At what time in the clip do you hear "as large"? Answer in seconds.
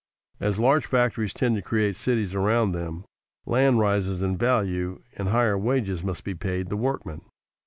0.39-0.87